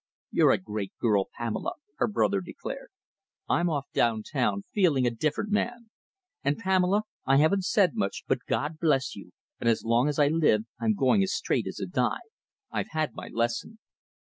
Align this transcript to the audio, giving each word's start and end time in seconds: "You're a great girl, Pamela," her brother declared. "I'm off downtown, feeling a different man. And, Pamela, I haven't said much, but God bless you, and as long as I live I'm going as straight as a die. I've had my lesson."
"You're 0.31 0.49
a 0.49 0.57
great 0.57 0.93
girl, 0.99 1.29
Pamela," 1.37 1.73
her 1.97 2.07
brother 2.07 2.41
declared. 2.41 2.89
"I'm 3.47 3.69
off 3.69 3.85
downtown, 3.93 4.63
feeling 4.73 5.05
a 5.05 5.11
different 5.11 5.51
man. 5.51 5.91
And, 6.43 6.57
Pamela, 6.57 7.03
I 7.27 7.37
haven't 7.37 7.65
said 7.65 7.91
much, 7.93 8.23
but 8.27 8.39
God 8.47 8.79
bless 8.79 9.15
you, 9.15 9.29
and 9.59 9.69
as 9.69 9.83
long 9.83 10.09
as 10.09 10.17
I 10.17 10.27
live 10.27 10.63
I'm 10.79 10.95
going 10.95 11.21
as 11.21 11.35
straight 11.35 11.67
as 11.67 11.79
a 11.79 11.85
die. 11.85 12.21
I've 12.71 12.89
had 12.93 13.13
my 13.13 13.27
lesson." 13.27 13.77